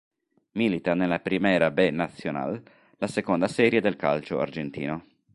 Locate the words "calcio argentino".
3.97-5.05